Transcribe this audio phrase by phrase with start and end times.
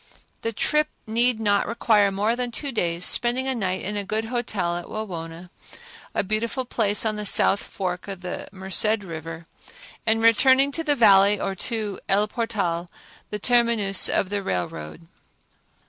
[0.41, 4.25] The trip need not require more than two days, spending a night in a good
[4.25, 5.51] hotel at Wawona,
[6.15, 9.45] a beautiful place on the south fork of the Merced River,
[10.03, 12.89] and returning to the Valley or to El Portal,
[13.29, 15.05] the terminus of the railroad.